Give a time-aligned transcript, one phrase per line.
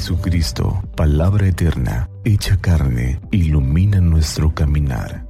[0.00, 5.26] Jesucristo, palabra eterna, hecha carne, ilumina nuestro caminar.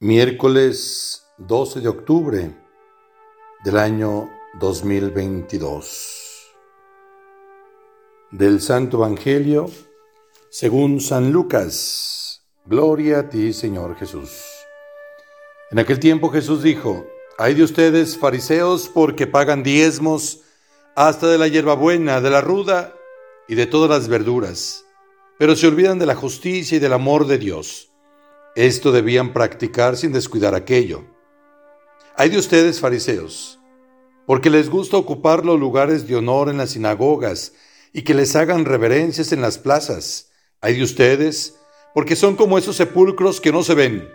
[0.00, 2.50] Miércoles 12 de octubre
[3.62, 6.52] del año 2022.
[8.30, 9.70] Del Santo Evangelio
[10.50, 12.42] según San Lucas.
[12.66, 14.42] Gloria a ti, Señor Jesús.
[15.70, 17.06] En aquel tiempo Jesús dijo,
[17.38, 20.40] hay de ustedes fariseos porque pagan diezmos
[20.94, 22.94] hasta de la hierbabuena, de la ruda
[23.48, 24.84] y de todas las verduras,
[25.38, 27.90] pero se olvidan de la justicia y del amor de Dios.
[28.54, 31.04] Esto debían practicar sin descuidar aquello.
[32.16, 33.58] Hay de ustedes, fariseos,
[34.26, 37.52] porque les gusta ocupar los lugares de honor en las sinagogas
[37.92, 40.30] y que les hagan reverencias en las plazas.
[40.60, 41.58] Hay de ustedes,
[41.94, 44.08] porque son como esos sepulcros que no se ven,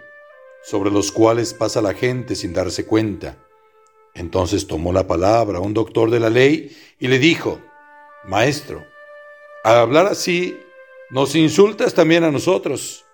[0.64, 3.38] sobre los cuales pasa la gente sin darse cuenta.
[4.14, 7.60] Entonces tomó la palabra un doctor de la ley y le dijo,
[8.26, 8.84] Maestro,
[9.64, 10.58] al hablar así,
[11.12, 13.06] nos insultas también a nosotros.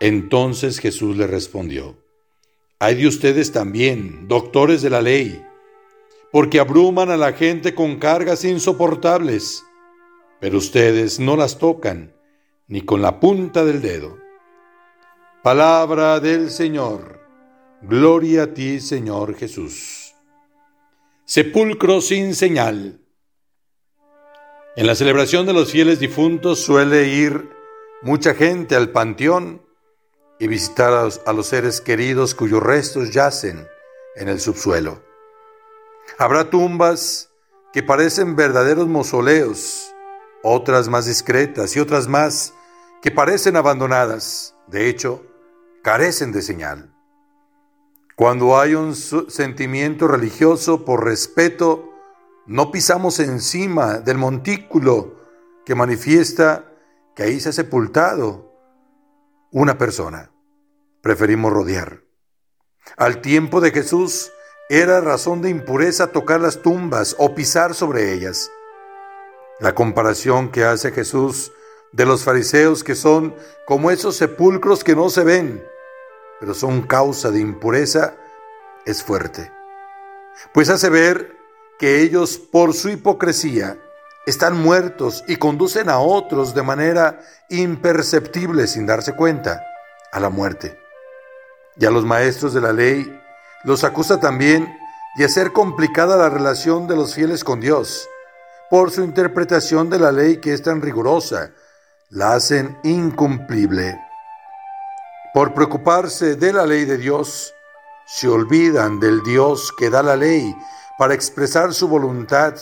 [0.00, 1.96] Entonces Jesús le respondió,
[2.80, 5.46] hay de ustedes también, doctores de la ley,
[6.32, 9.64] porque abruman a la gente con cargas insoportables,
[10.40, 12.16] pero ustedes no las tocan
[12.66, 14.18] ni con la punta del dedo.
[15.42, 17.20] Palabra del Señor.
[17.82, 20.14] Gloria a ti, Señor Jesús.
[21.26, 23.00] Sepulcro sin señal.
[24.74, 27.50] En la celebración de los fieles difuntos suele ir
[28.00, 29.62] mucha gente al panteón
[30.38, 33.68] y visitar a los, seres queridos cuyos restos yacen
[34.16, 35.11] en el subsuelo.
[36.18, 37.30] Habrá tumbas
[37.72, 39.94] que parecen verdaderos mausoleos,
[40.42, 42.54] otras más discretas y otras más
[43.00, 44.54] que parecen abandonadas.
[44.66, 45.24] De hecho,
[45.82, 46.94] carecen de señal.
[48.16, 51.92] Cuando hay un sentimiento religioso por respeto,
[52.46, 55.16] no pisamos encima del montículo
[55.64, 56.72] que manifiesta
[57.16, 58.52] que ahí se ha sepultado
[59.50, 60.32] una persona
[61.02, 62.04] preferimos rodear.
[62.96, 64.32] Al tiempo de Jesús
[64.72, 68.50] era razón de impureza tocar las tumbas o pisar sobre ellas.
[69.60, 71.52] La comparación que hace Jesús
[71.92, 73.34] de los fariseos que son
[73.66, 75.62] como esos sepulcros que no se ven,
[76.40, 78.14] pero son causa de impureza,
[78.86, 79.52] es fuerte.
[80.54, 81.36] Pues hace ver
[81.78, 83.76] que ellos por su hipocresía
[84.24, 89.62] están muertos y conducen a otros de manera imperceptible sin darse cuenta
[90.12, 90.80] a la muerte
[91.76, 93.21] y a los maestros de la ley
[93.64, 94.78] los acusa también
[95.16, 98.08] de hacer complicada la relación de los fieles con Dios.
[98.70, 101.50] Por su interpretación de la ley que es tan rigurosa,
[102.08, 104.00] la hacen incumplible.
[105.34, 107.54] Por preocuparse de la ley de Dios,
[108.06, 110.54] se olvidan del Dios que da la ley
[110.98, 112.54] para expresar su voluntad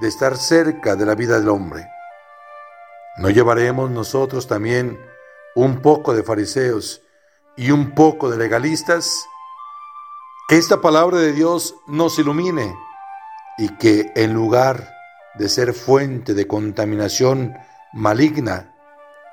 [0.00, 1.88] de estar cerca de la vida del hombre.
[3.18, 4.98] ¿No llevaremos nosotros también
[5.54, 7.02] un poco de fariseos
[7.56, 9.24] y un poco de legalistas,
[10.48, 12.74] que esta palabra de Dios nos ilumine
[13.58, 14.94] y que en lugar
[15.34, 17.54] de ser fuente de contaminación
[17.92, 18.74] maligna,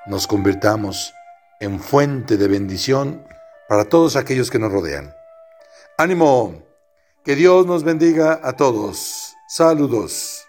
[0.06, 1.14] nos convirtamos
[1.58, 3.26] en fuente de bendición
[3.66, 5.14] para todos aquellos que nos rodean.
[5.96, 6.62] Ánimo,
[7.24, 9.34] que Dios nos bendiga a todos.
[9.48, 10.45] Saludos.